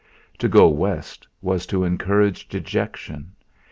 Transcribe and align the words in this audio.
To 0.39 0.47
go 0.49 0.67
West 0.67 1.27
was 1.43 1.67
to 1.67 1.83
encourage 1.83 2.49
dejection. 2.49 3.33